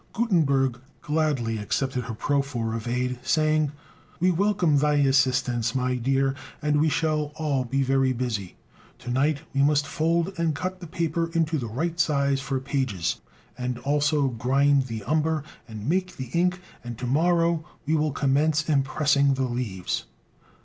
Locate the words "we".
4.19-4.31, 6.81-6.89, 9.53-9.61, 17.85-17.93